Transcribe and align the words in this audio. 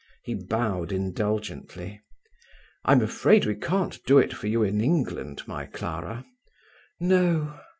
He 0.23 0.33
bowed 0.33 0.91
indulgently. 0.91 2.01
"I 2.83 2.93
am 2.93 3.03
afraid 3.03 3.45
we 3.45 3.53
can't 3.53 4.03
do 4.07 4.17
it 4.17 4.33
for 4.33 4.47
you 4.47 4.63
in 4.63 4.81
England, 4.81 5.43
my 5.45 5.67
Clara." 5.67 6.25
"No." 6.99 7.59